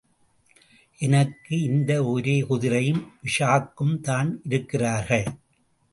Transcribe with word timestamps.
எனக்கு, 0.99 1.61
இந்த 1.61 2.03
ஒரே 2.03 2.41
குதிரையும், 2.41 3.03
இஷாக்கும்தான் 3.23 4.35
இருக்கிறார்கள். 4.43 5.25